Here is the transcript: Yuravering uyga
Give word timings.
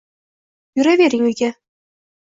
Yuravering 0.79 1.27
uyga 1.29 1.53